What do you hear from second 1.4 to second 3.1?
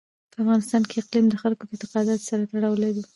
خلکو د اعتقاداتو سره تړاو لري.